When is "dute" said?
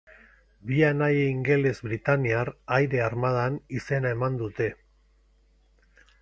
4.41-4.71